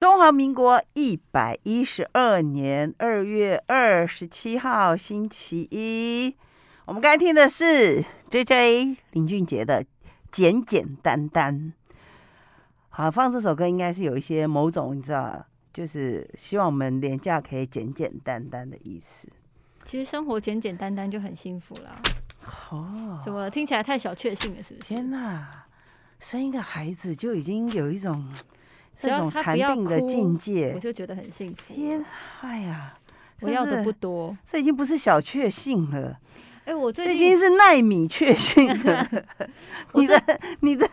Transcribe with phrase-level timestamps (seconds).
[0.00, 6.34] 中华民国一百一十二年二月二十七号星期一，
[6.86, 9.84] 我们刚才听的是 JJ 林俊杰的
[10.32, 11.54] 《简简单单》。
[12.88, 19.28] 好，放这首歌应该是有一些某种你知道，就是希望我们廉价可以简简单单的意思。
[19.84, 22.00] 其实生活简简单单就很幸福了。
[22.70, 23.50] 哦，怎么了？
[23.50, 24.86] 听起来太小确幸了，是不是？
[24.86, 25.66] 天哪，
[26.18, 28.32] 生一个孩子就已经有一种。
[29.00, 31.74] 这种残病的境界，我就觉得很幸福。
[31.74, 32.04] 天，
[32.40, 32.94] 哎呀，
[33.40, 36.18] 我要的不多，这已经不是小确幸了。
[36.66, 39.08] 哎，我最近已经是奈米确幸了。
[39.94, 40.22] 你的
[40.60, 40.86] 你的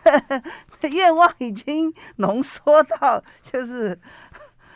[0.90, 3.98] 愿望已经浓缩到就是。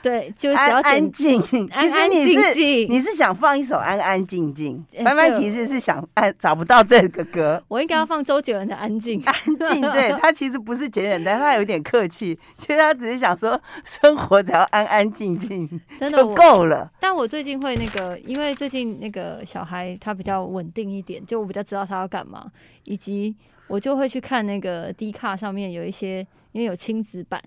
[0.03, 1.41] 对，就只要安安静。
[1.71, 4.85] 安安静静，你是想放一首安安静静？
[5.05, 7.63] 班班其实是想安，找不到这个歌。
[7.69, 9.23] 我应该要放周杰伦的《安静》。
[9.25, 9.35] 安
[9.73, 12.37] 静，对， 他其实不是简简单，他有点客气。
[12.57, 15.69] 其实他只是想说，生活只要安安静静
[16.09, 16.91] 就够了。
[16.99, 22.51] 但我最近会那个，因为最近那个小孩他比较稳定一点，就我比较知道他要干嘛，
[22.85, 23.37] 以及
[23.69, 27.41] 我就会去看那个 D 卡上面有一些，因为有亲子版。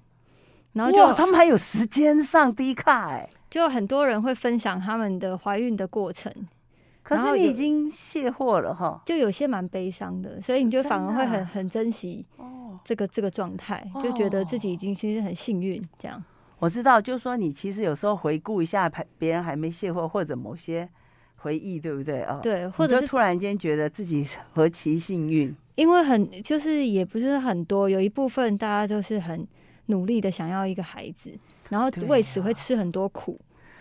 [0.75, 6.31] 然后就他们还有时间上低卡哎，就很多人会分享他们的怀孕的过程。
[7.01, 12.25] 可是你已经卸货了哈，就有些蛮悲伤的，所以你就反而会很很珍惜
[12.83, 16.21] 这个这个状态，就觉得自己已经其实很幸运这样。
[16.59, 20.89] 我知道，就是说你其实有时候回顾一下，别人还没卸货或者某些
[21.37, 22.39] 回忆，对不对啊？
[22.41, 29.47] 对，或者是突然间觉得自己何其幸运，因为很就是也不是很多，有一部分大家就是很。
[29.87, 31.31] 努力的想要一个孩子，
[31.69, 33.39] 然后为此会吃很多苦，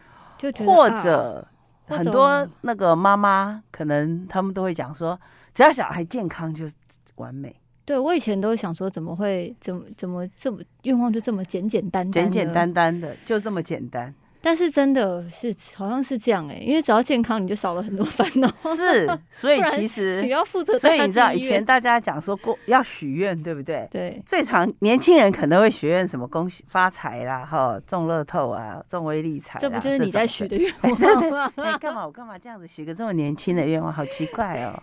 [0.08, 1.46] 啊、就觉得或者
[1.86, 5.18] 很多那个妈妈可能他们都会讲说，
[5.54, 6.68] 只要小孩健康就
[7.16, 7.54] 完美。
[7.84, 14.14] 对，我以前都想说，怎么会怎么怎么这么愿望就这么简简单单，简简单单的就这么简单。
[14.44, 18.46] 但是真的是好像是这样哎、欸，因为只要健康，你就少了很多 烦恼。
[18.76, 20.78] 是， 所以其实你要负责。
[20.78, 23.88] 所以你知道以前大家讲说过要许愿，对不对？
[23.90, 24.22] 对。
[24.26, 29.58] 最常年轻人可能会许愿什么恭喜发财啦，哈，中乐透啊，中威利财。
[29.58, 31.50] 这不就是你在许的愿 望吗？
[31.56, 33.90] 哎，干嘛我干嘛这样子许个这么年轻的愿望？
[33.90, 34.78] 好奇怪哦。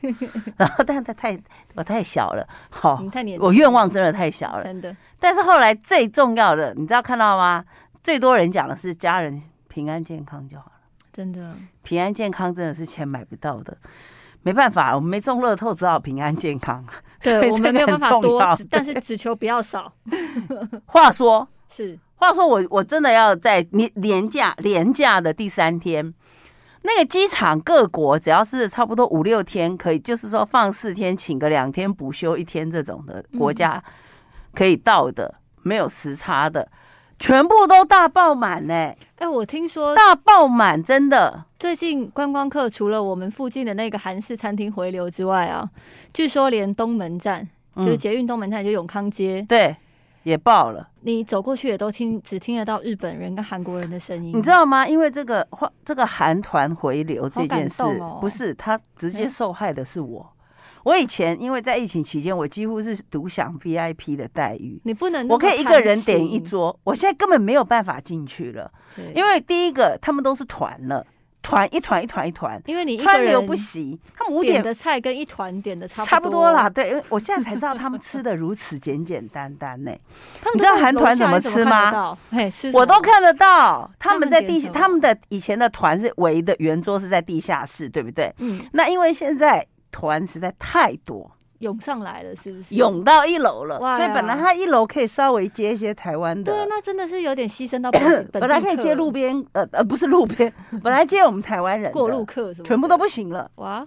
[0.58, 1.40] 然后，但他太
[1.76, 4.96] 我太小了，好，你太年，我愿望真的太小了，真的。
[5.20, 7.64] 但是后来最重要的，你知道看到吗？
[8.04, 9.42] 最多人讲的是家人。
[9.74, 10.72] 平安健康就好了，
[11.14, 11.56] 真的。
[11.82, 13.78] 平安健康真的是钱买不到的，
[14.42, 16.86] 没办法，我们没中乐透，只好平安健康。
[17.22, 19.94] 对，我们没有办法多，但是只求不要少。
[20.88, 26.14] 话说， 是话说我，我我真的要在年年假年假的第三天，
[26.82, 33.82] 那个机场各国只要是差不多五六天，可以就是说放四天，请个两天补休一天这种的国家
[34.54, 36.70] 可以到的，嗯、没有时差的。
[37.22, 38.74] 全部都大爆满呢！
[39.18, 41.46] 哎，我听说大爆满，真的。
[41.60, 45.70] 最近观光客除了我们附近的那个韩式餐厅回流之外啊，
[46.16, 49.76] 据说连东门站，就是捷运东门站，就永康街，对，
[50.24, 50.90] 也爆了。
[51.02, 54.36] 你走过去也都听，只听得到日本人跟韩国人的声音。
[54.36, 54.88] 你知道吗？
[54.88, 55.48] 因为这个
[55.86, 57.84] 这个韩团回流这件事，
[58.20, 60.28] 不是他直接受害的是我。
[60.84, 64.80] 我以前因为在疫情期间，我几乎是独享 VIP 的待遇。
[64.84, 66.78] 你不能，我可以一个人点一桌。
[66.84, 68.72] 我现在根本没有办法进去了，
[69.16, 71.06] 因为第一个他们都是团了，
[71.44, 74.00] 团一团一团一团，因为你川流不息。
[74.18, 76.70] 他们五点的菜跟一团点的差差不多啦。
[76.70, 79.92] 对，因为我现在才知道他们吃的如此简简单单呢。
[80.54, 82.18] 你知道韩团怎么吃吗？
[82.74, 88.34] 我都看得到，他们在地下，他们的以前的团是围的圆桌是在地下室，对不对？
[88.40, 89.66] 嗯，那因为现在。
[89.92, 91.30] 团实在太多，
[91.60, 92.74] 涌上来了，是不是？
[92.76, 96.52] 涌到一楼了，所以本来他一楼可以稍微接一些台湾的。
[96.52, 97.92] 对，那真的是有点牺牲到
[98.32, 103.50] 本来可以接路边，呃呃，不是路边，本来接我们台湾人过路客，全部都不行了。
[103.56, 103.86] 哇！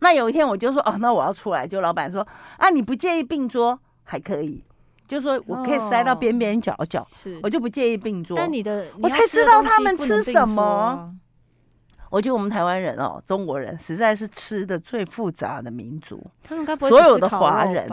[0.00, 2.26] 那有一天我就说，哦，那我要出来，就老板说，
[2.58, 4.62] 啊，你不介意并桌还可以，
[5.08, 8.36] 就说我可以塞到边边角角，是我就不介意并桌。
[8.36, 11.12] 但你的，我才知道他们吃什么。
[12.10, 16.24] 我觉得我们台湾人哦，中国人实在是吃的最复杂的民族。
[16.42, 17.90] 他们该不会所有的华人，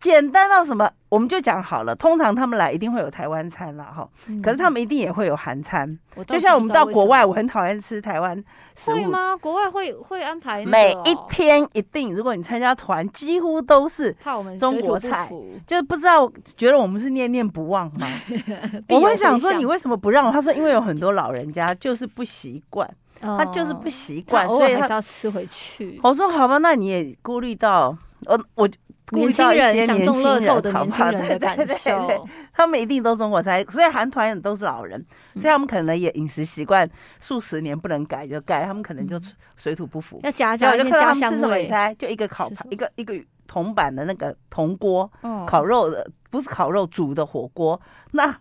[0.00, 0.90] 简单到什么？
[1.08, 1.94] 我们就讲好了。
[1.94, 4.08] 通常他们来一定会有台湾餐啦，哈。
[4.42, 5.98] 可是他们一定也会有韩餐。
[6.26, 8.36] 就像我们到国外，我很讨厌吃台湾
[8.76, 8.94] 食物。
[8.94, 9.36] 会吗？
[9.36, 14.14] 国外会会安排每一天一定，如果你参加团，几乎都是
[14.58, 15.28] 中国菜。
[15.66, 18.06] 就是不知道觉得我们是念念不忘吗？
[18.90, 20.30] 我们想说你为什么不让我？
[20.30, 22.88] 他说因为有很多老人家就是不习惯。
[23.20, 26.00] 他就是不习惯，所以他要吃回去。
[26.02, 28.68] 我说好吧，那你也顾虑到我，我
[29.12, 35.04] 年轻人想中乐透的年轻人的感受，他们一定都中国菜，所以韩团也都是老人，
[35.34, 36.88] 所以他们可能也饮食习惯
[37.18, 39.18] 数十年不能改就改，他们可能就
[39.56, 40.20] 水土不服。
[40.22, 43.14] 要加加一些家乡味，就一个烤盘，一个一个
[43.46, 45.10] 铜板的那个铜锅，
[45.46, 47.80] 烤肉的不是烤肉煮的火锅。
[48.10, 48.36] 那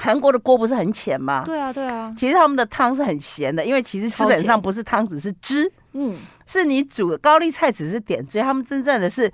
[0.00, 1.42] 韩国的锅不是很浅吗？
[1.44, 5.70] 对啊对啊，其实他们的汤是很咸的，因为其实基本上不是汤，只是汁。
[5.92, 6.16] 嗯，
[6.46, 9.30] 是你煮的高丽菜只是点缀，他们真正的是。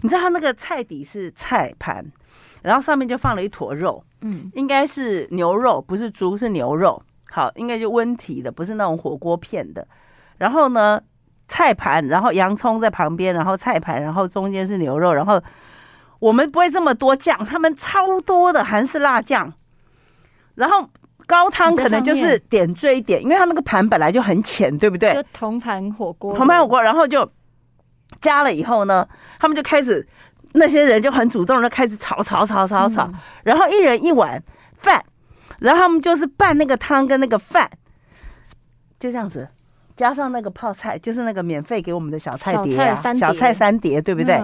[0.00, 2.06] 你知道他那个菜底是菜盘，
[2.62, 7.02] 然后上面就放了一坨肉，嗯，应该是牛肉，不是猪，是牛肉。
[7.32, 9.84] 好，应该就温体的，不是那种火锅片的。
[10.36, 11.02] 然后呢，
[11.48, 15.12] 菜盘，然后洋葱在旁边，然后菜盘，然后中间是牛肉。
[15.12, 15.42] 然后
[16.20, 19.52] 我们不会这么多酱，他们超多的韩式辣酱。
[20.58, 20.86] 然后
[21.26, 25.14] 高汤可能就是点缀一点，因为他那个盘本来就很浅，对不对？
[25.14, 27.30] 就铜盘火锅，铜盘火锅，然后就。
[28.22, 29.06] 加了以后呢，
[29.38, 30.04] 他们就开始，
[30.54, 33.08] 那些人就很主动的开始炒炒炒炒炒，
[33.44, 34.42] 然后一人一碗
[34.78, 35.04] 饭，
[35.58, 37.70] 然后他们就是拌那个汤跟那个饭，
[38.98, 39.46] 就这样子，
[39.94, 44.42] 加上那个泡菜，就是那个免费给我们的小菜碟啊，小菜三碟，对不对？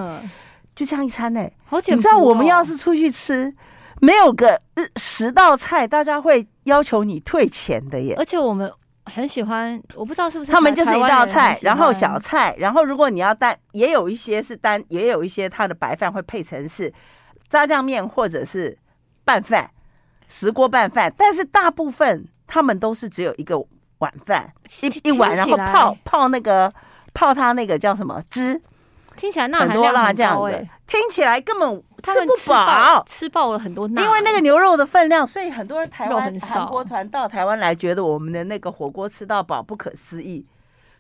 [0.77, 1.41] 就这样一餐呢，
[1.87, 3.53] 你知道我们要是出去吃，
[4.01, 4.61] 没有个
[4.97, 8.73] 十道菜，大家会要求你退钱的耶，而且我们。
[9.07, 16.91] 很喜欢，我不知道是不是他们就是一道菜，然后小菜，然后如果你要单，也有一些是单，也有一些它的白饭会配成是
[17.51, 18.79] 炸酱面或者是
[19.23, 19.71] 拌饭，
[20.27, 23.63] 石锅拌饭，但是大部分他们都是只有一个
[23.99, 24.51] 碗饭，
[24.81, 26.73] 一一碗，然后泡泡那个
[27.13, 28.59] 泡它那个叫什么汁。
[29.17, 34.03] 听起来钠含量很多辣酱的，听起来根本吃不饱，吃爆了很多钠。
[34.03, 40.45] 因为那个牛肉的分量，所以很多人台湾韩国团到台湾来，觉得我们的那个火锅吃到饱，不可思议，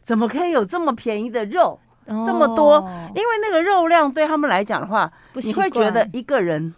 [0.04, 2.78] 怎么可以有这么便宜的肉，这么多？
[3.14, 6.74] 因为那个肉量对他们来讲的话，你会觉得一个人，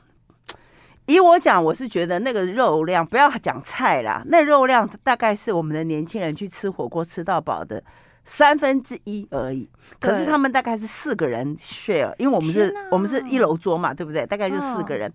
[1.06, 7.82] 以我讲，我是觉得那个肉量，不要讲菜啦，那肉量大概是我们的年轻人去吃火锅吃到饱的。
[8.26, 9.68] 三分之一而已，
[10.00, 14.26] 可是他们大概是四个人 share，因为我们是我们是一楼桌嘛，对不对？
[14.26, 15.10] 大概就四个人，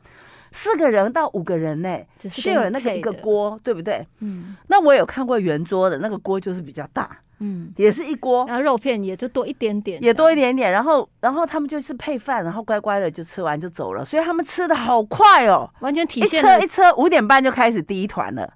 [0.53, 4.07] 四个人到五个人呢，share 那个一个锅，对不对？
[4.19, 4.55] 嗯。
[4.67, 10.71] 那我有看过圆桌的那个锅就是比较大，嗯，也是一锅，然后肉片也就多一点点，也多一点点。
[10.71, 18.53] 然后然后他们就是配饭，然后乖乖的就吃完就走了，所以他们吃的好快哦，完全体现一车一车五点半就开始第一团了，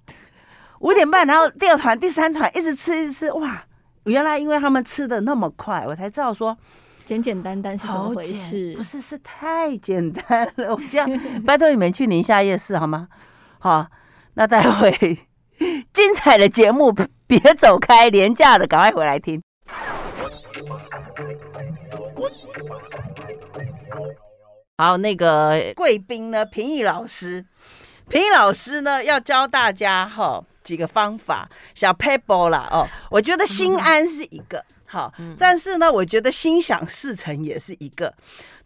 [0.79, 3.65] 五点半，然后第二团、第三团一直吃一直吃，哇！
[4.05, 6.57] 原来因为他们吃的那么快，我才知道说
[7.05, 8.73] 简简单单是怎么回事。
[8.75, 10.73] 不是，是太简单了。
[10.73, 11.07] 我这样
[11.45, 13.07] 拜托你们去宁夏夜市好吗？
[13.59, 13.87] 好，
[14.35, 14.91] 那待会
[15.91, 16.93] 精彩的节目
[17.27, 19.41] 别走开，廉价的赶快回来听。
[24.77, 26.45] 好，那个贵宾呢？
[26.45, 27.45] 平易老师，
[28.09, 30.43] 平易老师呢要教大家哈。
[30.65, 38.13] 几个方法，小撇步啦哦，我觉得心安是一个好，但是呢，我觉得心想事成也是一个。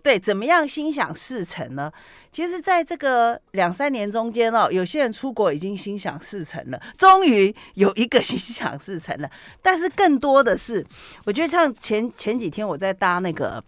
[0.01, 1.92] 对，怎么样心想事成呢？
[2.31, 9.30] 其实，在这个两三年中间哦，有些人出国已经心想事成了，终于有一个心想事成了。
[9.62, 10.86] 但是更多的是，
[11.25, 13.62] 我觉得像前前几天我在搭那个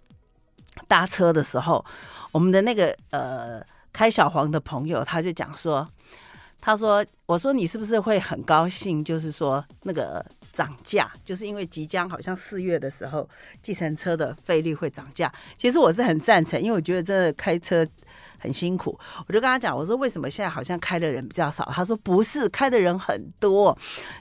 [0.88, 1.84] 搭车的时候，
[2.32, 3.62] 我们的那个呃
[3.92, 5.86] 开小黄的朋友他就讲说。
[6.62, 9.04] 他说：“我说你是不是会很高兴？
[9.04, 13.28] 就是说那个涨价，就是因为即将好像四月的时候，
[13.64, 15.32] 计程车的费率会涨价。
[15.58, 17.86] 其实我是很赞成，因为我觉得真的开车
[18.38, 18.96] 很辛苦。
[19.28, 21.68] 我就跟他讲，我说为什么现在好像开的人比较少？
[21.74, 23.76] 他说不是，开的人很多，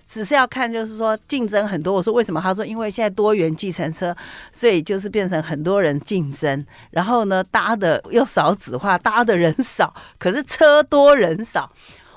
[0.06, 1.92] 只是要看就是说竞争很多。
[1.92, 2.40] 我说为什么？
[2.40, 4.16] 他说因为现在多元计程车，
[4.50, 6.66] 所以就是变成很多人竞争。
[6.90, 11.70] 然后呢，搭的又少子化，搭的人少，可是车多人少。”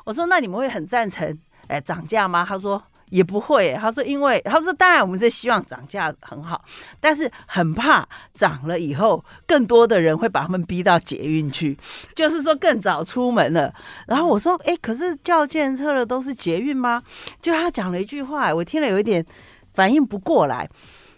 [0.04, 6.64] 我说：“那你们会很赞成哎涨价吗？”他说：“也不会。”他说：“因为他说当然我们是希望涨价很好，
[7.00, 11.78] 但是很怕涨了以后更多的人会把他们逼到捷运去，
[12.16, 13.74] 就是说更早出门了。”
[14.08, 17.02] 然后我说：“哎，可是叫计程车的都是捷运吗？”
[17.42, 19.26] 就他讲了一句话，我听了有一点
[19.74, 20.70] 反应不过来。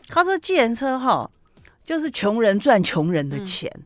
[0.07, 1.29] 他说：“计程车哈，
[1.83, 3.71] 就是穷人赚穷人的钱。
[3.75, 3.83] 嗯”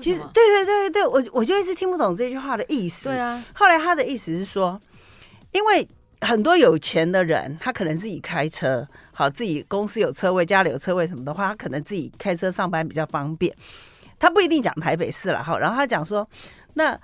[0.00, 3.08] 其实，对对对对，我我就一直听不懂这句话的意思。
[3.08, 4.80] 对啊，后来他的意思是说，
[5.52, 5.88] 因为
[6.20, 13.54] 很多有钱的人，他可能自己开车，好，自己公司有车位，家里有车位什么的话，他可能自己开车上班比较方便。
[14.18, 16.28] 他不一定讲台北市了哈，然后他讲说，
[16.74, 16.98] 那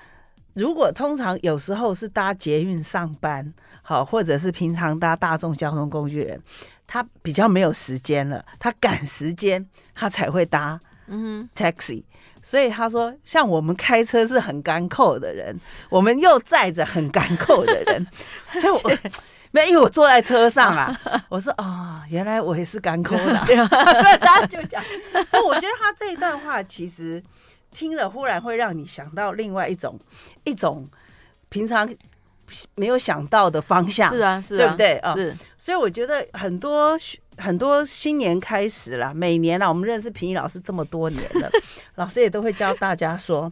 [0.54, 6.40] 如果通常有时候是搭捷运上班，好，或者是平常搭大众交通工具人，
[6.86, 10.80] 他比较没有时间了，他赶时间，他才会搭。
[11.08, 12.02] 嗯，taxi。
[12.42, 15.58] 所以他说，像我们开车是很干扣的人，
[15.88, 18.06] 我们又载着很干扣的人。
[18.60, 18.98] 所以我
[19.52, 20.98] 没有，因为我坐在车上啊。
[21.28, 23.34] 我说哦，原来我也是干扣的。
[24.20, 24.82] 他就讲，
[25.30, 27.22] 那我觉得他这一段话其实
[27.70, 29.98] 听了，忽然会让你想到另外一种
[30.44, 30.88] 一种
[31.48, 31.88] 平常
[32.74, 34.10] 没有想到的方向。
[34.12, 35.00] 是啊，是啊，对不对？
[35.14, 35.38] 是、哦。
[35.56, 36.98] 所以我觉得很多。
[37.38, 41.50] 很多新年开始了，每年啊，我们认识平易老师这么多年了，
[41.96, 43.50] 老师也都会教大家说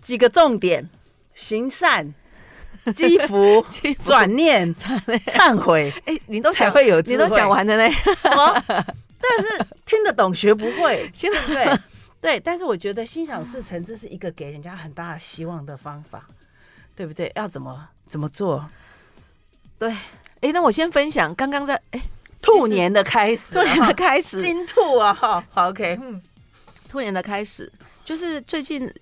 [0.00, 0.88] 几个重点：
[1.34, 2.14] 行善、
[2.94, 3.64] 积福、
[4.04, 5.92] 转念、 忏悔。
[6.06, 7.94] 哎、欸，你都才会有，你都讲完了呢。
[8.22, 11.78] 但是听得懂学不会，对不对？
[12.20, 16.26] 对，但是我觉得心想事成，这是一个给人家很大的希望的方法，
[16.94, 17.30] 对不对？
[17.34, 18.66] 要怎么怎么做？
[19.78, 19.98] 对，哎、
[20.42, 21.98] 欸，那我先分享刚刚在哎。
[21.98, 22.02] 欸
[22.42, 26.20] 兔年的开始，兔年的开始，金兔啊， 好，OK，嗯，
[26.88, 27.70] 兔年的开始，
[28.04, 28.92] 就是最近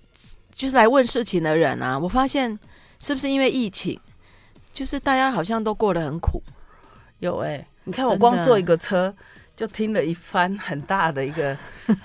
[0.51, 2.57] 就是来问事情的人啊，我发现
[2.99, 3.99] 是不是因为疫情，
[4.73, 6.41] 就是大家好像都过得很苦。
[7.19, 9.13] 有哎、欸，你看我光坐一个车
[9.55, 11.57] 就听了一番很大的一个，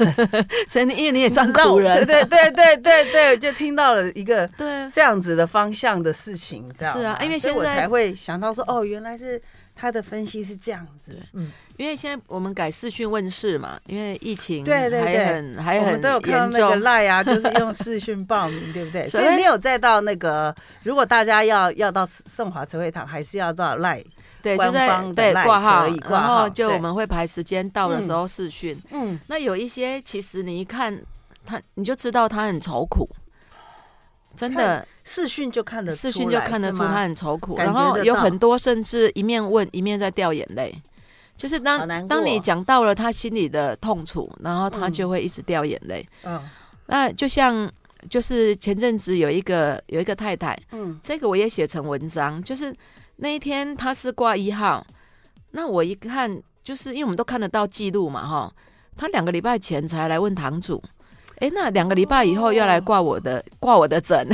[0.69, 4.89] 所以你因为你也算苦人，对对对对对对，就听到了一个对。
[4.93, 9.41] 这样子的方向的事情，这样是啊，因为现在我才会想到说，哦，原来是。
[9.75, 19.07] 他的分析是这样子，嗯，因为现在我们改视讯问世嘛，因为疫情对对对，还很都有看到那个 Line 啊，就是用视讯报名，对不对？
[19.09, 20.55] 所以没有再到那个，
[20.85, 24.05] 如果大家要要到盛华慈惠堂，还是要到 Line
[24.41, 28.81] 对，就在对挂号，然后就我们会排时间到的时候视讯。
[28.91, 31.03] 嗯，那有一些其实你一看
[31.45, 33.09] 他，你就知道他很愁苦。
[34.37, 34.87] 真的。
[35.07, 40.75] 视讯就看得视讯就看得出他很愁苦，然后有很多甚至一面问一面在掉眼泪，
[41.37, 46.09] 就是当当你讲到了他心里的痛楚，然后他就会一直掉眼泪。
[46.23, 46.41] 嗯，
[46.87, 47.71] 那就像
[48.09, 52.75] 就是前阵子有一个有一个太太，嗯，这个我也写成文章，就是
[53.17, 54.87] 那一天他是挂一号，
[55.51, 58.51] 那我一看就是因为我们都看得到记录嘛，哈，
[58.97, 60.83] 他两个礼拜前才来问堂主。
[61.41, 64.27] 哎，那两个礼拜以后要来挂我的挂、 哦、我的诊，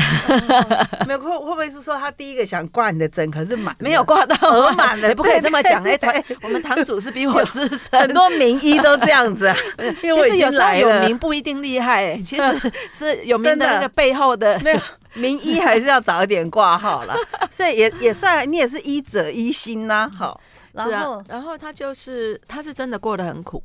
[1.07, 5.83] 没有会会不会是说他第一个想挂你的诊，可是满没有挂到额满了，也不可以这么讲。
[5.83, 9.57] 哎，对，我们堂主是比我资深，很多名医都这样子、啊。
[10.01, 14.81] 其实有时候有名不一定厉害， 其实是有名的那个背后的，的没有
[15.15, 17.15] 名医还是要早一点挂号啦。
[17.51, 20.11] 所以也也算你也是医者医心呐、啊。
[20.19, 20.41] 好，
[20.75, 23.63] 然后、啊、然后他就是他是真的过得很苦。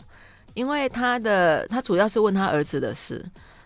[0.56, 3.24] 因为他的他主要是问他儿子的事，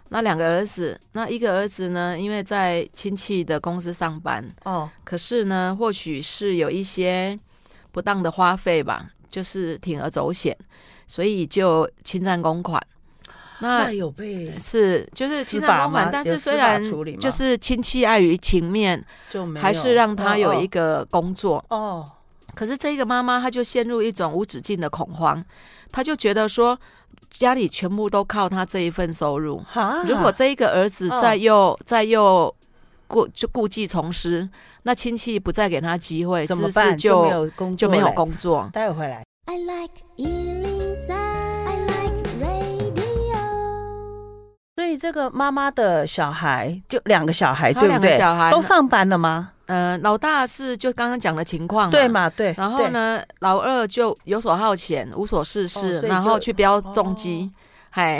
[0.10, 7.40] 那两个儿子，那一个儿子呢，因为在亲戚的公司上班哦，可是呢，或许是有一些
[7.92, 10.58] 不当的花费吧，就是铤而走险，
[11.08, 12.82] 所以就侵占公款。
[13.60, 16.84] 那，那有被是就是侵占公款，但是虽然
[17.20, 22.10] 就是亲戚碍于情面，就没还是让他有一个工作哦。
[22.56, 25.42] 可是这个妈妈她就陷入一种无止境的恐慌。
[25.92, 26.78] 他就觉得说，
[27.32, 29.64] 家里全部都靠他这一份收入。
[30.06, 32.54] 如果这一个儿子再又再又
[33.08, 34.48] 顾就故技重施，
[34.84, 37.78] 那亲戚不再给他机会，是不是就没有工作？
[37.78, 38.70] 就没有工作？
[38.72, 39.24] 待会回来。
[39.46, 43.40] I like 103, I like radio。
[44.76, 48.18] 所以这个妈妈的小孩就两个小孩，对不对？
[48.18, 49.52] 小孩都上班了吗？
[49.70, 52.28] 呃，老大是就刚刚讲的情况，对嘛？
[52.32, 52.54] 对。
[52.58, 57.52] 然后呢，老二就游手好闲，无所事事，然后去飙重机，
[57.92, 58.20] 嗨，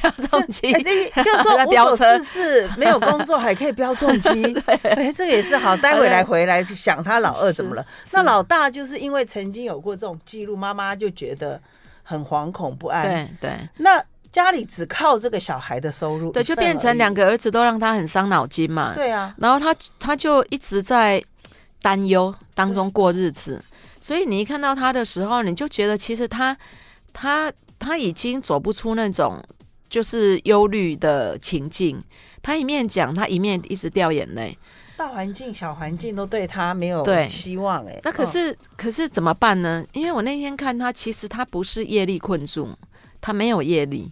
[0.00, 5.76] 标重机，就是说 无所事事，没有工作还可以标重机， 哎，这个也是好。
[5.76, 7.84] 待会来回来就想他老二怎么了？
[8.12, 11.60] 那老大就是因为曾经有过这种记录，妈妈就觉得
[12.04, 13.04] 很惶恐不安。
[13.04, 13.68] 对对。
[13.78, 14.00] 那。
[14.34, 18.92] 家里只靠这个小孩的收入，对，就变成两个儿子都让他很伤脑筋嘛。
[18.92, 21.22] 对啊，然后他他就一直在
[21.80, 23.62] 担忧当中过日子，
[24.00, 26.56] 所以你一看到他的时候，你就觉得其实他
[27.12, 29.40] 他他已经走不出那种
[29.88, 32.02] 就是忧虑的情境。
[32.42, 34.58] 他一面讲，他一面一直掉眼泪。
[34.96, 38.00] 大环境、小环境都对他没有希望哎。
[38.02, 39.86] 那可是、哦、可是怎么办呢？
[39.92, 42.68] 因为我那天看他，其实他不是业力困住，
[43.20, 44.10] 他没有业力。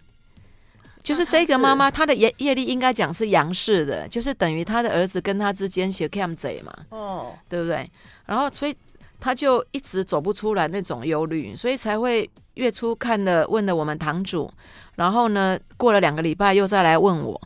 [1.03, 7.87] 就是这个妈妈，她的业业力应该讲是阳世的，就是等于她的儿子跟她之间写 cam 贼嘛，哦，对不对？
[8.25, 8.73] 然后所以
[9.19, 14.49] 她就一直走不出来那种忧虑，所以才会月初看了问了我们堂主，
[14.95, 17.39] 然后呢过了两个礼拜又再来问我。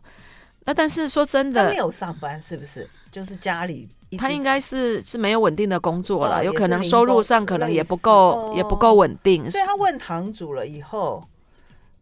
[0.66, 2.88] 那但是说真的，没有上班是不是？
[3.12, 9.50] 就是家里他应该是是没有稳定的工作了，有可能收入上可能也不够，也不够稳定。
[9.50, 11.28] 所以他问堂主了以后。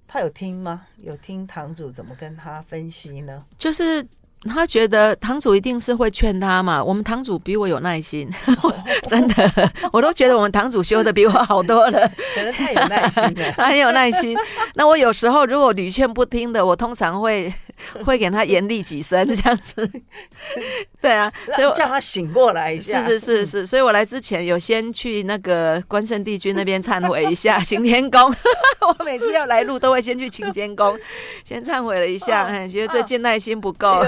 [0.08, 0.84] 他有听吗？
[0.98, 3.44] 有听堂主怎么跟他分析呢？
[3.58, 4.06] 就是。
[4.48, 8.30] 他觉得堂主一定是会劝他嘛，我们堂主比我有耐心，
[9.10, 14.38] 真的，我都觉得我们堂主修的比我好多了，可能太有耐心了， 他很有耐心。
[14.76, 17.52] 那我有时候如果屡劝不听的，我通常会
[18.06, 19.90] 会给他严厉几声， 这样子。
[21.02, 23.04] 对啊，所以叫他醒过来一下。
[23.04, 28.34] 是是是是，所以我来之前有先去那个关圣帝君那边忏悔一下，擎天宫。
[28.82, 30.98] 我每次要来路都会先去擎天宫，
[31.44, 34.04] 先忏悔了一下，哎，觉得最近耐心不够。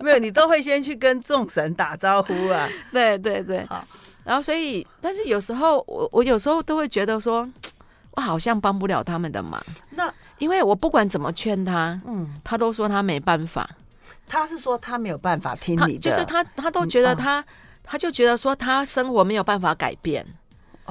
[0.00, 2.68] 没有，你都会先去跟众神打招呼啊。
[2.92, 3.84] 对对对，好。
[4.24, 7.48] 然后所以，但是有时候我我有时候都会觉得说，
[8.12, 9.62] 我好像帮不了他们的忙。
[9.90, 13.68] 那因为我不管怎么劝他，嗯，他都说他没办法。
[14.28, 17.44] 他是说他没有办法听你的，就是他他都觉得他、嗯哦、
[17.82, 20.26] 他就觉得说他生活没有办法改变。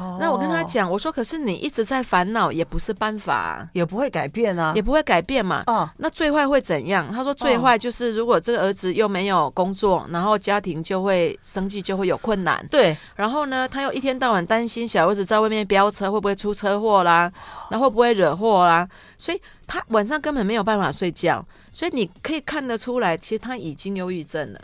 [0.01, 5.63] 哦，那我跟他讲，我说可是你一直在烦恼也不是办法，啊，也不会改变啊，也不会改变嘛。
[5.67, 7.08] 哦，那最坏会怎样？
[7.12, 12.65] 他说最坏就是如果这个儿子又没有工作，然后家庭就会生计就会有困难。
[12.72, 17.31] 对，然后呢，他又一天到晚担心小儿子在外面飙车会不会出车祸啦，
[17.70, 21.46] 然后会不会惹祸啦，所以他晚上根本没有办法睡觉。
[21.74, 24.60] 所以你可以看得出来，其实他已经忧郁症了。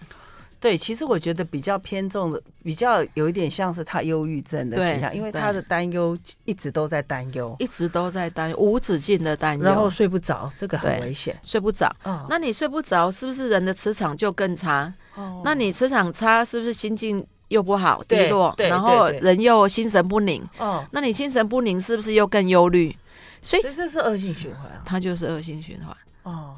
[0.59, 11.95] 对，其实我觉得比较偏重的，比较有一点像是他忧郁症的倾向，因为他的担忧一直都在担忧，一直都在担忧，无止境的担忧，然后睡不着，这个很危险，睡不着。
[12.03, 14.91] 哦，那你睡不着，是不是人的磁场就更差？
[15.13, 18.55] 哦，那你磁场差，是不是心境又不好，低落？
[18.57, 20.43] 然后人又心神不宁。
[20.57, 22.97] 哦，那你心神不宁，是不是又更忧虑？
[23.43, 25.95] 所以，所以这是恶性循环，它就是恶性循环。
[26.23, 26.55] 哦。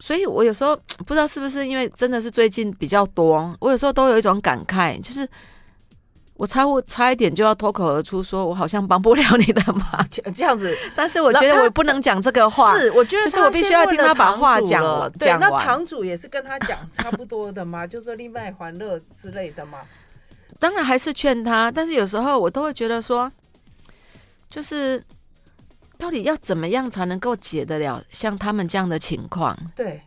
[0.00, 0.76] 所以，我有时候
[1.06, 5.28] 不知道是不是因为真的是最近比较多，我有时候都有一种感慨，就是
[6.34, 10.76] 我差不差一点就要脱口而出，说我好像帮不了你的忙， 这样子。
[10.94, 15.08] 但是我觉得我不能讲这个话，是我觉得就是我必须要听他把话讲了。
[15.10, 17.86] 对，那堂主也是跟他讲差不多的嘛？
[17.86, 19.78] 就是说另外还乐之类的嘛？
[20.58, 23.30] 当然还是劝他，但是有时候我都会觉得说，
[24.50, 25.02] 就是。
[25.98, 29.56] 到底要怎么样才能够解得了像他们这样的情况？
[29.74, 30.02] 对，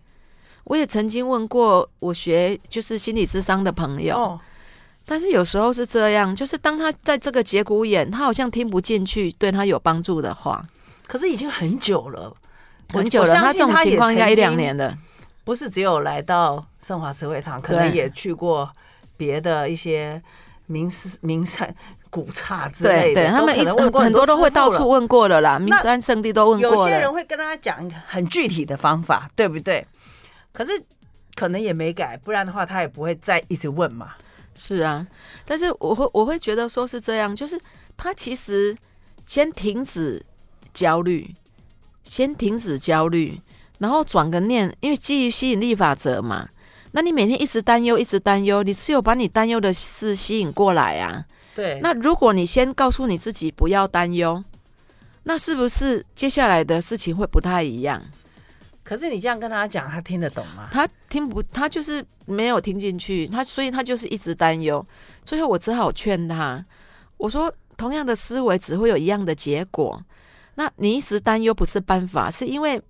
[0.64, 4.40] 我也曾经问过我学就是心理智商的朋友，哦，
[5.06, 10.66] 但是有时候是这样，就是当他在这个节骨眼，他好像听不进去对他有帮助的话。
[11.08, 12.32] 可是已经很久了，
[12.90, 14.96] 很久了，他这种情况应该一两年了，
[15.44, 18.70] 不是只有来到圣华慈惠堂，可能也去过
[19.18, 20.22] 别的一些
[20.68, 21.76] 名师名山。
[22.10, 26.78] 古刹之类的，对对，他们一直很多都会到处问过了啦，名山圣地都问过了。
[26.78, 29.86] 有些人会跟他讲一个很具体的方法，对不对？
[30.52, 30.72] 可是
[31.36, 34.14] 可能也没改，不然的话他也不会再一直问嘛。
[34.56, 35.06] 是啊，
[35.46, 37.60] 但是我会我会觉得说是这样，就是
[37.96, 38.76] 他其实
[39.26, 40.26] 先停止
[40.74, 41.34] 焦虑，
[42.04, 43.40] 先停止焦虑，
[43.78, 46.50] 然后转个念，因为基于吸引力法则嘛。
[46.92, 51.24] 那你每天一直担忧，一直担忧，你是有把你担忧的事吸引过来啊？
[51.60, 54.42] 对，那如果你先告诉你自己不要担忧，
[55.24, 58.02] 那是不是接下来的事情会不太一样？
[58.82, 60.70] 可是你这样跟他讲，他听得懂吗？
[60.72, 64.86] 他听不，他就是没有听进去，他所以他就是一直担忧。
[65.26, 66.66] 最后我只好劝他，
[67.18, 70.02] 我说同样的思维只会有一样的结果。
[70.56, 72.82] 那你一直担忧不是办法，是因为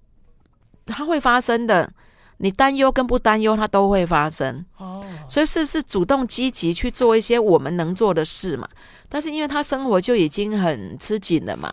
[0.85, 1.91] 它会发生的。
[2.39, 4.65] 你担忧跟不担忧，它都会发生。
[4.77, 8.67] 哦，所以是不是主动积极去做一些我们能做的事嘛？
[9.07, 11.71] 但是因为他生活就已经很吃紧了嘛，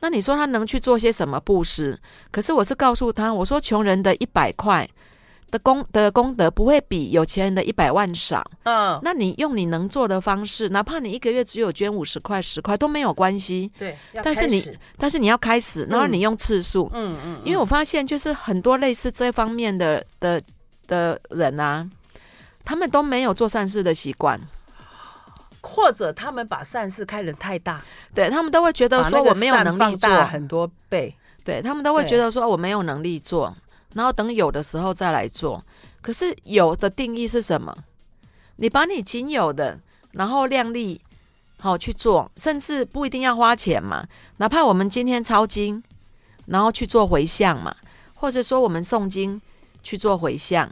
[0.00, 1.98] 那你说他能去做些什么布施？
[2.30, 4.88] 可是我是告诉他，我说穷人的一百块。
[5.50, 8.44] 的功的功德不会比有钱人的一百万少。
[8.64, 13.70] 嗯，那你用你能做的方式，哪怕你一个月只有捐五十块、十块都没有关系。
[13.78, 16.90] 对，但是你但是你要开始，然后你用次数。
[16.92, 17.42] 嗯嗯，嗯。
[17.44, 20.40] 因为我发现，就是很多类似这方面的的
[20.86, 21.88] 的人啊，
[22.64, 24.38] 他们都没有做善事的习惯，
[25.62, 27.82] 或者他们把善事开得太大，
[28.14, 33.54] 对他们都会觉得说我没有能力做很多倍，对他们都会觉得说我没有能力做。
[33.94, 35.64] 然后等有的时候再来做，
[36.00, 37.76] 可是有的定义是什么？
[38.56, 39.80] 你把你仅有的，
[40.12, 41.00] 然后量力
[41.58, 44.06] 好去做，甚至不一定要花钱嘛。
[44.36, 45.82] 哪怕我们今天抄经，
[46.46, 47.74] 然后去做回向嘛，
[48.14, 49.40] 或者说我们诵经
[49.82, 50.68] 去做回向，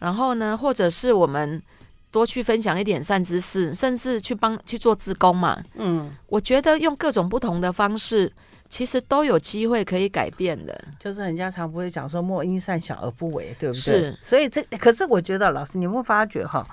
[0.00, 1.62] 然后呢，或者是我们
[2.10, 5.62] 多去分享一点善知识，甚至去帮去做自工嘛。
[5.74, 8.32] 嗯，我觉得用各种不同的方式。
[8.68, 13.80] 其实都有机会可以改变的，就是人家常不会讲说“莫因善小而不为”，对不对？
[13.80, 14.18] 是。
[14.20, 16.66] 所以这可是我觉得老师，你有没有发觉哈？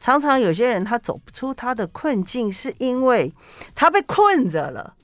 [0.00, 3.32] 常常有些人他走不出他的困境，是因为
[3.74, 4.94] 他被困着了，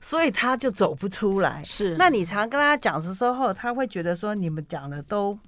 [0.00, 1.62] 所以他就走不出来。
[1.64, 5.38] 是，那你常跟他讲的时候，他会觉得说你们讲的都。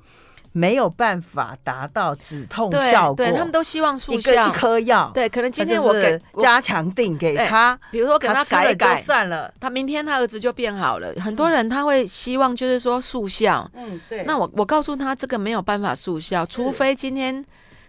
[0.57, 4.47] 没有办法达到止痛效果，对，对他们都希望速效。
[4.47, 11.13] 一颗药，对，可能今天我给加强定给他，比如说给他改一改就算了，他明天他儿子就变好了。
[11.21, 14.23] 很多人他会希望就是说速效，嗯，对。
[14.23, 17.45] 那我我告诉他这个没有办法速效，除非今天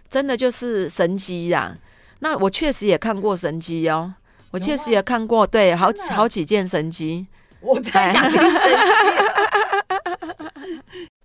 [0.08, 1.78] 真的就是神机呀、啊。
[2.18, 4.12] 那我确实也看过神机哦，
[4.50, 7.28] 我确实也看过，对，好好几件神机。
[7.60, 8.58] 我在讲神迹。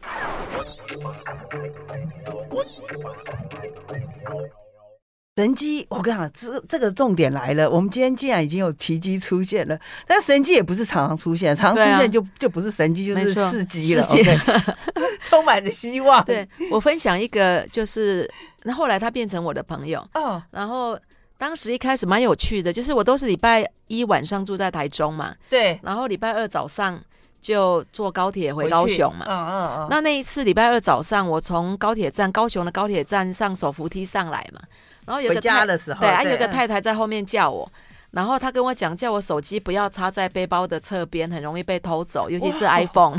[5.38, 7.68] 神机，我跟你讲，这这个重点来了。
[7.68, 14.06] 我们今天竟然已经有奇迹出现了，但神机也不是常常出现，常常出现就、啊、就不是神机，就是事迹了。
[14.06, 14.76] Okay?
[15.24, 16.24] 充满着希望。
[16.26, 18.30] 对，我分享一个，就是
[18.64, 20.44] 那后来他变成我的朋友哦。
[20.52, 21.00] 然后
[21.38, 27.02] 当时一开始蛮有趣的，就是我都是礼拜一晚上住在台中嘛，对，然后礼拜二早上。
[27.42, 29.88] 就坐高铁回高雄嘛，嗯嗯嗯。
[29.90, 34.62] 那那一次礼拜二早上，我从高铁站高雄的高铁站上手扶梯上来嘛，
[35.06, 37.68] 然后有个回家的时候，对，啊有个太太在后面叫我，
[38.12, 43.18] 然后她跟我讲，叫我手机不要插在背包的侧边，很容易被偷走，尤其是 iPhone。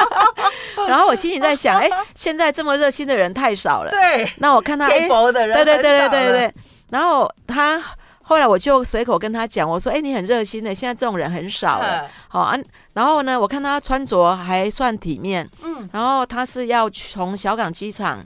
[0.88, 4.26] 然后我心里在想，哎，现在这么热心的人太少了，对。
[4.38, 6.54] 那我看他，哎，对对对对对对对。
[6.90, 7.82] 然后他。
[8.26, 12.08] 后来我就随口跟他讲，我说：“哎，你很热心的，现在这种人很少了。
[12.26, 12.56] 好啊，
[12.94, 18.24] 然后呢，我看他穿着还算体面，嗯，然后他是要从小港机场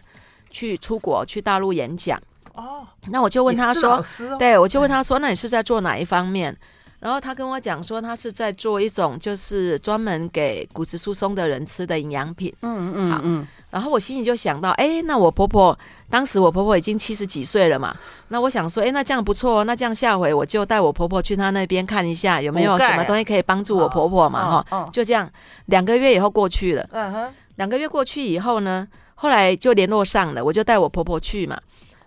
[0.51, 2.21] 去出国去大陆演讲。
[2.55, 4.05] 哦，那我就问他说，哦、
[4.39, 6.57] 对，我就问他说，那你是在做哪一方面？
[7.01, 12.53] 然后他跟我讲说，他是在做一种就是专门给骨质疏松的人吃的营养品。
[12.63, 13.47] 嗯嗯嗯。
[13.71, 15.79] 然后我心里就想到，哎，那我婆婆。”
[16.11, 17.95] 当时我婆婆已经七十几岁了嘛，
[18.29, 25.29] 那我想说，哎，那这样不错，那这样下回我就带我婆婆去她那边看一下，有没有什么东西可以帮助我婆婆嘛，哈，就这样，
[25.67, 31.61] 两个月以后过去了，嗯哼，两个月过去以后呢，后来就联络上了，我就带我婆婆去嘛，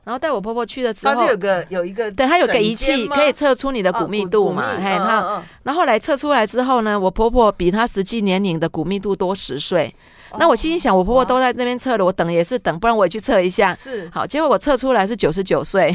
[0.04, 9.93] 然后带我婆婆去的时候，她就有个有一个，对，她有个仪器可以测出你的骨密度嘛，嘿，她，然后后来测出来之后呢，我婆婆比她实际年龄的骨密度多十岁。
[10.39, 13.74] 那我心里想，我婆婆都在那边测了，我等也是等，不然我也去测一下。
[13.76, 15.94] 是，好，结果我测出来是九十九岁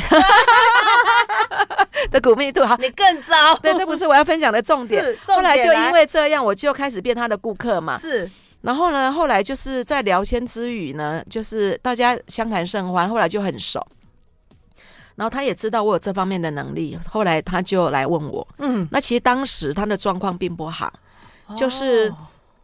[2.10, 2.64] 的骨密度。
[2.64, 3.54] 好，你更糟。
[3.62, 5.02] 对，这不是我要分享的重点。
[5.26, 7.98] 后来就因为这样，我就开始变他的顾客嘛。
[7.98, 8.30] 是。
[8.60, 13.84] 然后呢，后来就是在聊天之余呢，就是大家相谈甚欢，后来就很熟。
[15.14, 18.46] 然后他也知道我有这方面的能力，后来他就来问我。
[18.58, 18.86] 嗯。
[18.90, 20.92] 那其实当时他的状况并不好，
[21.56, 22.12] 就是。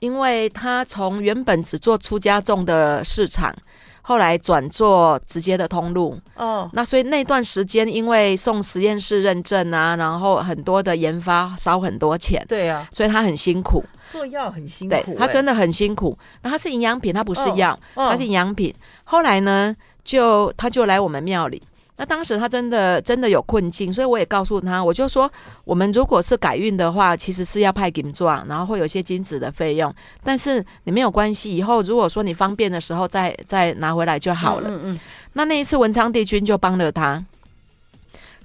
[0.02, 3.54] 因为他从原本只做出家重的市场，
[4.02, 6.18] 后来转做直接的通路。
[6.34, 12.44] 哦，那所以那段时间，因为送实验室认证啊，然后很多的研发烧很多钱。
[12.48, 13.84] 对啊，所以他很辛苦。
[14.10, 16.18] 做药很辛苦，欸，对，他真的很辛苦。
[16.42, 18.74] 那他是营养品，他不是药，哦哦，他是营养品。
[19.04, 21.62] 后来呢，就他就来我们庙里。
[21.96, 25.30] 那当时他真的真的有困境，所以我也告诉他，我就说，
[25.64, 34.70] 我们如果是改运的话，其实是要派金状，然后会有一些金子的费用，但是你没有关系，以后如果说你方便的时候再再拿回来就好了。
[34.70, 35.00] 嗯嗯。
[35.34, 37.22] 那那一次文昌帝君就帮了他，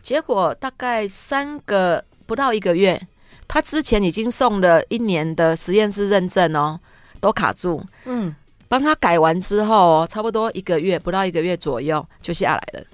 [0.04, 3.02] 结果大概三个不到一个月，
[3.48, 6.80] 他之前已经送了一年的实验室认证哦，
[7.22, 7.82] 都卡住。
[8.06, 8.36] 嗯。
[8.70, 12.86] 帮他改完之后，差不多一个月不到一个月左右就下来了。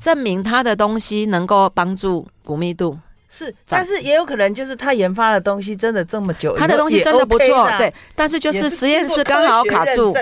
[0.00, 2.98] 证明他的东西能够帮助骨密度。
[3.28, 10.14] 是，但是也有可能就是他研发的东西真的这么久，他的东西真的不错，对，但是就是实验室刚好卡住，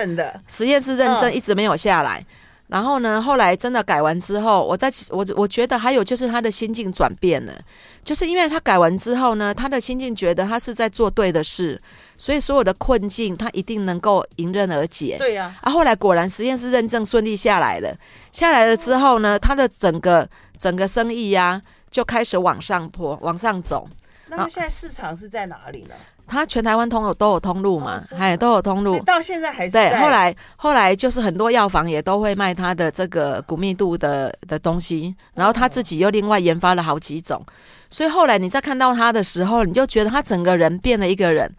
[0.47, 2.25] 实验室认证一直没有下来。
[2.67, 7.53] 然后呢，后来真的改完之后，我在我我觉得还有就是他的心境转变了，
[8.01, 11.77] 就是因为他改完之后呢，他的心境觉得他是在做对的事，
[12.21, 15.15] 所以所有的困境他一定能够迎刃而解。
[15.17, 17.91] 对呀，啊，后来果然实验室认证顺利下来了，
[18.31, 20.29] 下来了之后呢，他的整个
[20.59, 23.89] 整个生意呀、啊、就开始往上坡，往上走。
[24.27, 25.95] 那么现在市场是在哪里呢？
[26.27, 29.99] 他全台湾通有都有通路嘛，还、哦、都有通路，到现在还是在对。
[29.99, 37.43] 后来后来就是很多药房也都会卖他的这个骨密度的的东西，然后他自己又另外研发了好几种，
[37.89, 41.51] 所以后来你在看到他的时候，你就觉得他整个人变了一个人，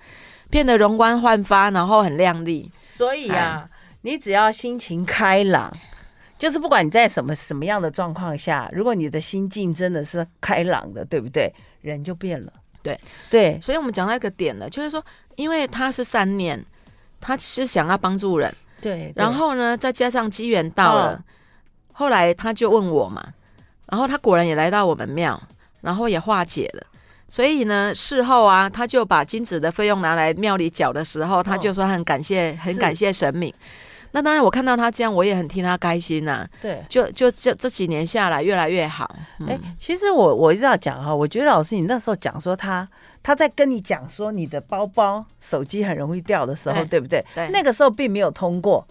[0.52, 2.70] 变得容光焕发，然后很亮丽。
[2.90, 3.66] 所以啊，
[4.02, 5.74] 你只要心情开朗，
[6.38, 11.50] 就是不管你在什么什么样的状况下，如果你的心境真的是开朗的，对不对？
[11.80, 12.52] 人就变了。
[12.82, 15.02] 对对，所以我们讲到一个点了，就是说，
[15.36, 16.62] 因为他是善念，
[17.18, 21.24] 他是想要帮助人，对，然后呢，再加上机缘到了，哦，
[21.92, 23.24] 后来他就问我嘛，
[23.86, 25.42] 然后他果然也来到我们庙，
[25.80, 26.86] 然后也化解了，
[27.32, 33.50] 所以呢，事后啊，他就把金子的费用拿来庙里缴的时候，他就说很感谢，哦、很感谢神明。
[34.10, 36.48] 那当然，我看到他这样，我也很替他开心呐、啊。
[36.60, 39.10] 对，就就这这几年下来，越来越好。
[39.48, 42.86] 哎、嗯，其实我我一直要讲哈，我觉得老师你那时候讲说他
[43.22, 47.24] 他在跟你讲说你的包包、手机很容易掉的时候，对，对不对？
[47.34, 48.86] 对，那个时候并没有通过。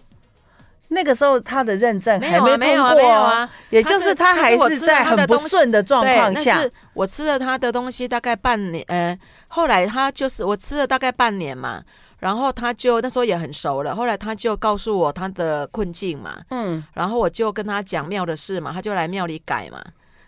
[0.92, 6.64] 那个时候他的认证还没通过，没有啊，没有啊，也就是他还是在很不顺的状况下。
[6.94, 11.82] 我吃了他的东西大概半年，呃，后来他就是我吃了大概半年嘛，
[12.18, 19.82] 然后他就那时候也很熟了，后来他就告诉我他的困境嘛，嗯，然后我就跟他讲庙的事嘛，他就来庙里改嘛，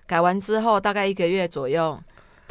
[0.07, 1.99] 改完之后大概一个月左右。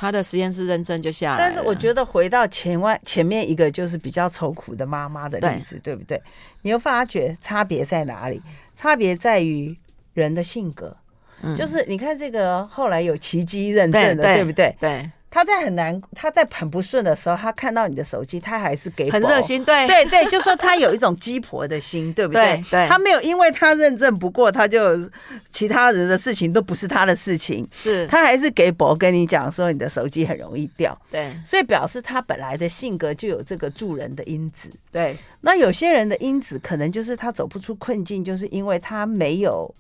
[0.04, 6.22] 他的实验室认证就下来，但是我觉得回到前外前面一个就是比较愁苦的妈妈的例子，对，对不对？
[6.63, 8.42] 你又发觉差别在哪里？
[8.76, 9.74] 差别在于
[10.13, 10.98] 人的性格，
[11.42, 14.76] 嗯，就是你看这个后来有奇迹认证的，对，对不对？
[14.78, 15.10] 对。
[15.34, 22.63] 他在很难，他在很不顺的时候，他看到你的手机，他还是给很热心，对对对，就说他有一种鸡婆的心， 对不对？
[22.69, 25.10] 对，对，他没有因为他认证不过，他就
[25.52, 35.17] 其他人的事情都不是他的事情，是他还是给博跟你讲说你的手机很容易掉，对，所以表示他本来的性格就有这个助人的因子，对。
[35.41, 39.74] 那有些人的因子可能就是他走不出困境，就是因为他没有。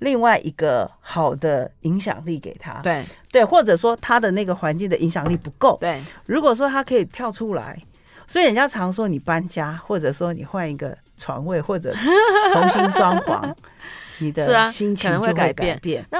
[0.00, 6.02] 另外一个好的影响力给他，对对，或者说他的那个环境的影响力不够，对。
[6.26, 7.78] 如果说他可以跳出来，
[8.26, 11.94] 所以人家常说你搬家，或者说你换一个床位，或者
[12.52, 13.54] 重新装潢，
[14.18, 16.04] 你的心情就会改变。
[16.10, 16.18] 那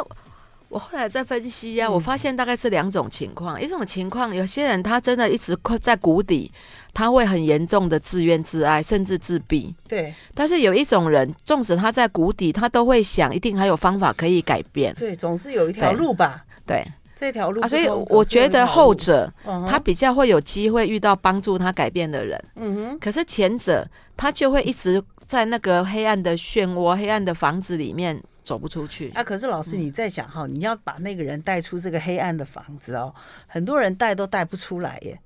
[0.71, 6.51] 我后来在分析呀、啊，我发现大概是两种情况，一种情况有些人他真的一直在谷底。
[6.93, 9.73] 他会很严重的自怨自艾，甚至自闭。
[9.87, 14.93] 对，但是有一种人，纵使他在谷底，他都会想，一定还有方法可以改变。
[14.97, 16.45] 对，总是有一条路吧。
[16.67, 17.61] 对，这条路。
[17.61, 19.33] 啊，所以我觉得后者，
[19.69, 22.45] 他比较会有机会遇到帮助他改变的人。
[22.57, 22.99] 嗯哼。
[22.99, 29.13] 可是前者，他就会一直在那个黑暗的漩涡、黑暗的房子里面走不出去。
[29.15, 33.15] 啊，可是老师你在想哈，你要把那个人带出这个黑暗的房子哦，
[33.47, 35.21] 很多人带都带不出来耶。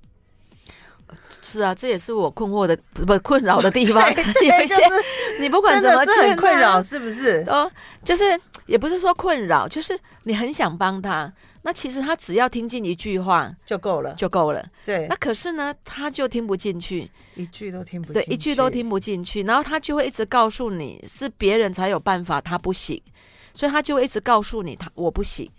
[1.41, 4.03] 是啊，这也是我困惑的不困扰的地方。
[4.13, 4.81] 对，对就是
[5.41, 7.43] 你不管怎么劝，很困扰是不是？
[7.47, 7.71] 哦，
[8.03, 11.33] 就是也不是说困扰，就是你很想帮他。
[11.63, 14.63] 那其实他只要听进一句话就够了，就够了。
[14.83, 15.07] 对。
[15.09, 19.41] 那可是呢，他就听不进去，一句都听不进对，一句都听不进去。
[19.41, 23.01] 然后他就会一直告诉你是别人才有办法，他不行，
[23.55, 25.49] 所以他就会一直告诉你他我不行，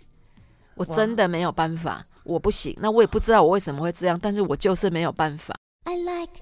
[0.75, 2.05] 我真的没有办法。
[2.23, 5.55] 我不行，那我也不知道我为什么会这样，但是我就是没有办法。
[5.85, 6.41] I like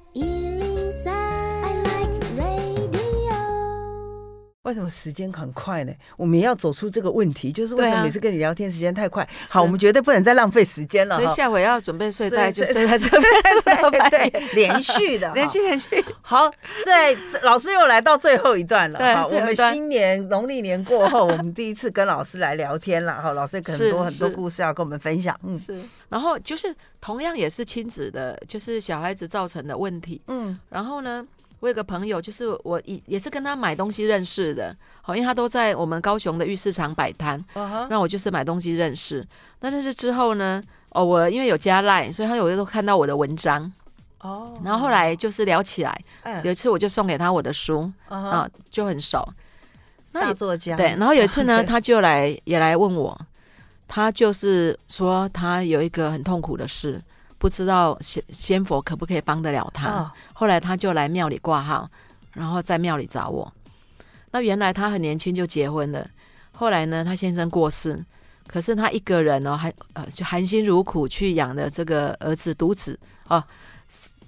[4.66, 5.94] 为什么时间很快呢？
[6.18, 9.24] 我们也要走出这个问题，就是为什么每次跟你聊天时间太快？
[9.24, 11.16] 啊、好，我们绝对不能再浪费时间了。
[11.18, 13.24] 所以下回要准备睡袋就睡在 这边，
[14.10, 16.04] 对，对，连续的，连续连续。
[16.24, 16.52] 好，
[16.84, 19.16] 在老师又来到最后一段了。
[19.16, 23.22] 好，我们新年农历年过后，我们第一次跟老师来聊天了。
[23.22, 25.40] 哈，老师很多很多故事要跟我们分享。
[25.44, 25.80] 嗯，是。
[26.10, 30.20] 然后就是同样也是亲子的，就是小孩子造成的问题。
[30.28, 31.24] 嗯，然后呢？
[31.60, 38.00] 我有个朋友，就是我也也是跟他买东西认识的，好，因为他都在我们高雄的玉市场摆摊，那、uh huh.
[38.00, 39.26] 我就是买东西认识。
[39.62, 43.72] 那认识之后呢，哦，我因为有加 Line，所以他有时候看到我的文章，
[44.22, 44.68] 哦，oh.
[44.68, 46.00] 然后后来就是聊起来。
[46.24, 46.44] Uh.
[46.44, 48.28] 有一次我就送给他我的书，uh huh.
[48.28, 49.28] 啊，就很熟。
[50.12, 53.20] 大作家对，然后有一次呢， 他就来也来问我，
[53.88, 57.02] 他就是说他有一个很痛苦的事。
[57.38, 59.90] 不知道仙仙佛可不可以帮得了他？
[59.90, 61.90] 哦、后来他就来庙里挂号，
[62.34, 63.52] 然后在庙里找我。
[64.32, 66.08] 那原来他很年轻就结婚了，
[66.54, 68.04] 后来呢，他先生过世，
[68.48, 73.44] 可是他一个人哦，还呃就含辛茹苦去养的这个儿子独子哦，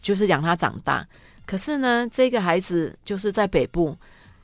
[0.01, 1.05] 就是养他长大。
[1.45, 3.97] 可是呢，这个孩子就是在北部。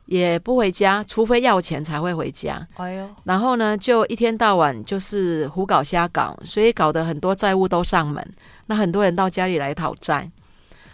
[0.05, 2.67] 也不回家，除非要钱才会回家。
[2.75, 8.21] 哎呦，然后呢，就一天到晚就是胡搞瞎搞，所以搞得很多债务都上门。
[8.65, 10.29] 那很多人到家里来讨债，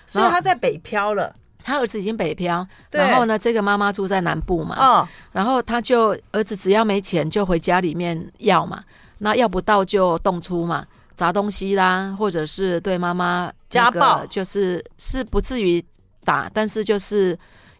[0.07, 1.35] 所以他在北漂了。
[1.63, 4.75] 他儿子已经北漂，然后呢，这个妈妈住在南部嘛。
[4.79, 8.83] 哦，然后他就儿子只要没钱就回家里面要嘛，
[9.17, 15.83] 那要不到就动粗嘛，砸东西啦，或者是对妈妈家暴，就是是不至于
[16.23, 17.37] 打，但是就是。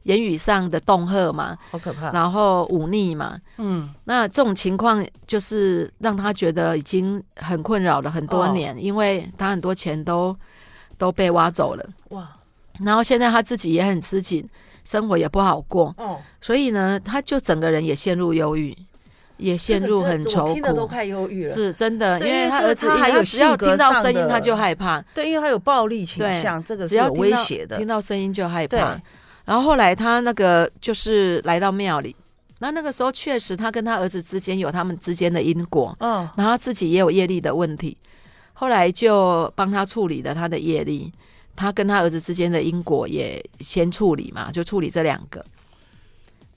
[0.10, 2.12] 言语上的恫吓嘛，好可怕。
[2.12, 10.36] 然后忤逆嘛，嗯，那这种情况就是让他觉得已经很困扰了很多年，哦、因为他很多钱都
[10.98, 11.86] 都被挖走了。
[12.10, 12.28] 哇！
[12.80, 14.48] 然后现在他自己也很吃紧，
[14.84, 15.94] 生活也不好过。
[15.98, 18.76] 哦，所以呢，他就整个人也陷入忧郁。
[19.40, 21.54] 也陷入很愁苦，听得都快忧郁了。
[21.54, 27.78] 是真的，因为他儿子他还有只要听到声音他就害怕，对，因为他有暴力倾向，这个是有威胁的。
[27.78, 29.00] 听到声音就害怕。
[29.50, 32.16] 然后后来他那个就是来到庙里，
[32.60, 37.98] 那那个时候确实他跟他儿子之间有他们之间的因果，嗯，然后他自己也有业力的问题，
[38.54, 41.12] 后来就帮他处理了他的业力，
[41.56, 45.44] 他跟他儿子之间的因果也先处理嘛，就处理这两个，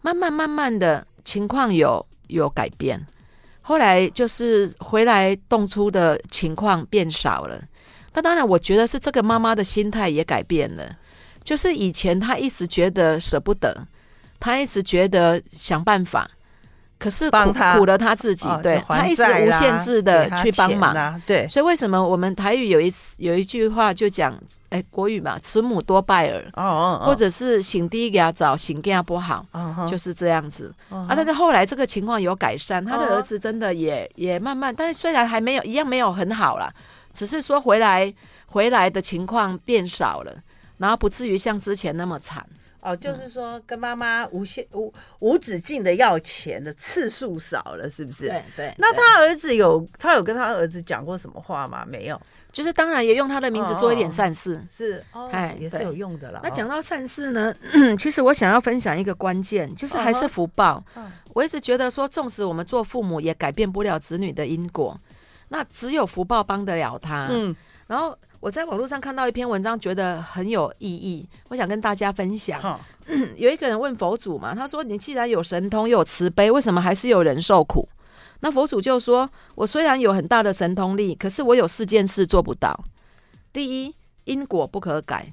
[0.03, 3.03] 慢慢慢慢的情况有有改变，
[3.63, 7.59] 后来就是回来动粗的情况变少了，
[8.13, 10.99] 那当然我觉得是这个妈妈的心态也改变了。
[11.43, 13.87] 就是以前他一直觉得舍不得，
[14.39, 16.31] 他一直觉得想办法，
[16.99, 24.33] 可是苦苦了他自己，哦、对他一直无限制的去帮忙，啊、对，所以为什么我们台语有一次有一句话就讲，
[24.71, 29.45] 哎、欸，国语嘛，慈母多败儿，哦哦哦，或者是醒第一给他找，醒给他不好，
[29.89, 36.73] 就是这样子，啊，但是后来这个情况有改善，他的儿子真的也也慢慢，但是虽然还没有一样没有很好啦，
[37.13, 38.15] 只是说回来
[38.47, 40.33] 回来的情况变少了。
[40.79, 42.45] 然后不至于像之前那么惨
[42.81, 48.29] 哦，就是说跟妈妈无限无无止境的要钱的次数少了，是不是？
[48.29, 48.75] 对对。
[48.77, 51.85] 那他儿子有他有跟他儿子讲过什么话吗？
[51.87, 54.57] 没有，就是当然也用他的名字做一点善事，
[55.13, 56.41] 哦、是，哎，也是有用的啦。
[56.43, 57.55] 那讲到善事呢，
[57.97, 60.85] 其实我想要分享一个关键，就是还是福报。
[60.95, 65.01] 哦、我一直觉得说，纵使我们做父母也改变不了子女的因果，
[65.51, 67.29] 那只有福报帮得了他。
[67.31, 67.55] 嗯，
[67.87, 68.19] 然后。
[68.43, 72.61] 我在网络上看到一篇文章，觉得很有意义，我想跟大家分享。
[72.61, 72.77] 哦、
[73.39, 77.89] 有一个人问佛祖嘛，他说：“你既然有神通又有慈悲，为什么还是有人受苦？”
[78.41, 82.77] 那佛祖就说：“我虽然有很大的神通力，可是我有四件事做不到。
[83.53, 85.33] 第一，因果不可改，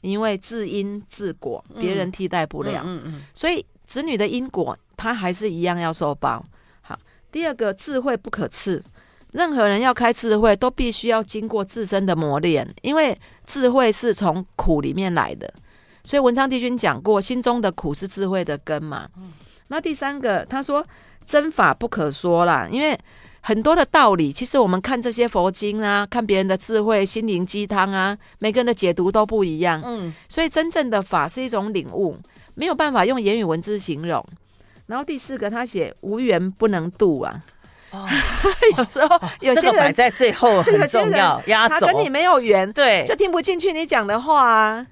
[0.00, 2.82] 因为自因自果，别人替代不了。
[2.84, 6.44] 嗯嗯嗯、所以子女的因果，他还是一样要受报。
[6.80, 6.98] 好，
[7.30, 8.82] 第二个，智慧不可赐。”
[9.32, 15.52] 任何人要开智慧，都必须要经过自身的磨练，因为智慧是从苦里面来的。
[16.04, 19.08] 所以文昌帝君讲过，心中的苦是智慧的根嘛。
[19.68, 20.84] 那第三个，他说
[21.24, 22.98] 真法不可说啦，因为
[23.40, 29.80] 很多的道理，其实我们看这些佛经啊，看别人的智慧、心灵鸡汤啊，每个人的解读都不一样。
[29.84, 32.18] 嗯，所以真正的法是一种领悟，
[32.54, 34.22] 没有办法用言语文字形容。
[34.86, 37.42] 然后第四个，他写无缘不能度啊。
[37.94, 38.08] 哦，
[38.76, 41.86] 有时候有些人摆在最后很重要，压轴。
[41.86, 44.86] 他跟你没有缘，对，就听不进去你讲的话啊。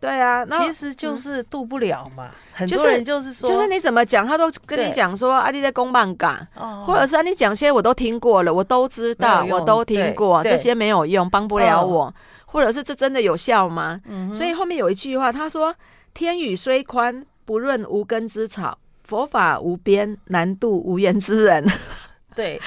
[0.00, 2.28] 对啊，其实就是度不了嘛。
[2.52, 6.46] 很多人就是说，就是你怎么讲，他都跟你讲说阿弟在公办岗，
[6.86, 13.98] 或者是你讲些我都听过了，我都知道，我都听过，这些没有用，帮不了我，或者是这真的有效吗？
[14.30, 15.74] 所以后面有一句话，他说
[16.12, 21.64] ：“天宇虽宽，不润无根之草；佛法无边，难度无缘之人。”
[22.36, 22.60] 对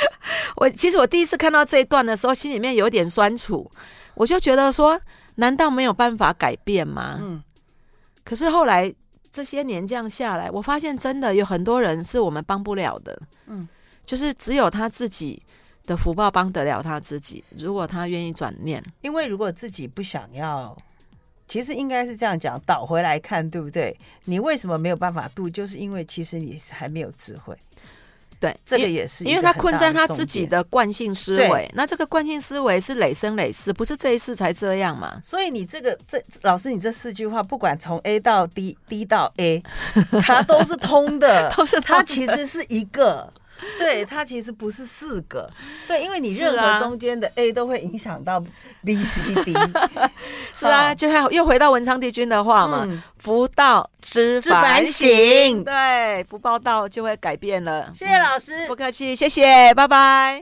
[0.56, 3.70] 我，其实我第一次看到这一段的时候，心里面有点酸楚，
[4.16, 5.00] 我就觉得说，
[5.36, 7.20] 难道没有办法改变吗？
[7.22, 7.44] 嗯。
[8.24, 8.94] 可是后来
[9.32, 13.22] 这些年这样下来，我发现真的有很多人是我们帮不了的。
[13.48, 13.68] 嗯。
[14.06, 15.44] 就是只有他自己
[15.86, 18.82] 的福报帮得了他自己，如果他愿意转念。
[19.02, 20.76] 因为如果自己不想要，
[21.48, 23.98] 其实应该是这样讲，倒回来看，对不对？
[24.24, 25.50] 你为什么没有办法度？
[25.50, 27.58] 就是因为其实你还没有智慧。
[28.40, 31.70] 对，这个也是，因为他困在他自己的惯性思维。
[31.74, 35.20] 那这个惯性思维是累生累世，不是这一次才这样嘛？
[35.24, 39.64] 所以你这个这老师，你这四句话，不管从 A 到 D，D 到 A，
[40.22, 43.32] 它都是通的， 都是它其实是一个。
[43.80, 45.50] 对，它其实不是四个，
[45.88, 48.40] 对，因为你任何中间的 A 都会影响到
[48.84, 49.54] B、C、D，
[50.56, 57.92] 是啊，就像又回到文昌帝君的话嘛，嗯、福到知反省，对，福报到就会改变了。
[57.94, 60.36] 谢谢老师，不客气，谢谢，拜拜。